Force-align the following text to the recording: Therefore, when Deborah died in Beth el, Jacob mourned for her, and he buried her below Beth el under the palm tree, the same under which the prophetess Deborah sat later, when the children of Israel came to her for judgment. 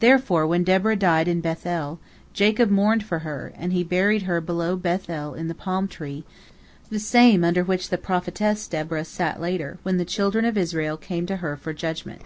Therefore, 0.00 0.48
when 0.48 0.64
Deborah 0.64 0.96
died 0.96 1.28
in 1.28 1.40
Beth 1.40 1.64
el, 1.64 2.00
Jacob 2.32 2.70
mourned 2.70 3.04
for 3.04 3.20
her, 3.20 3.52
and 3.54 3.72
he 3.72 3.84
buried 3.84 4.22
her 4.22 4.40
below 4.40 4.74
Beth 4.74 5.08
el 5.08 5.34
under 5.36 5.46
the 5.46 5.54
palm 5.54 5.86
tree, 5.86 6.24
the 6.90 6.98
same 6.98 7.44
under 7.44 7.62
which 7.62 7.88
the 7.88 7.96
prophetess 7.96 8.66
Deborah 8.66 9.04
sat 9.04 9.40
later, 9.40 9.78
when 9.84 9.96
the 9.96 10.04
children 10.04 10.44
of 10.44 10.58
Israel 10.58 10.96
came 10.96 11.24
to 11.26 11.36
her 11.36 11.56
for 11.56 11.72
judgment. 11.72 12.22